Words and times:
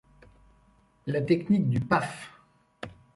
La 1.05 1.21
technique 1.21 1.69
du 1.69 1.79
«Paf! 1.79 2.31